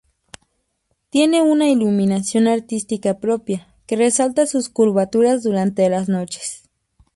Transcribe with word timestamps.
Tiene 1.11 1.43
una 1.43 1.69
iluminación 1.69 2.47
artística 2.47 3.19
propia 3.19 3.67
que 3.85 3.95
resalta 3.97 4.47
sus 4.47 4.67
curvaturas 4.67 5.43
durante 5.43 5.87
las 5.89 6.09
noches. 6.09 6.63